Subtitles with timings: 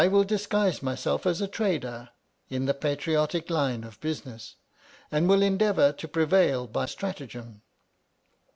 [0.09, 2.09] will disguise myself as a trader—
[2.49, 4.55] in the patriotic line of business—
[5.11, 7.61] and will endeavour to prevail by stratagem.